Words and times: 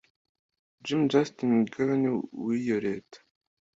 Jim 0.85 1.01
Justice, 1.11 1.55
Guverineri 1.71 2.09
w'iyo 2.43 2.77
leta, 2.85 3.17